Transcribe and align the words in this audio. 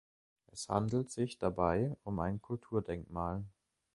Es 0.47 0.67
handelt 0.67 1.11
sich 1.11 1.37
dabei 1.37 1.95
um 2.03 2.17
ein 2.21 2.41
Kulturdenkmal. 2.41 3.43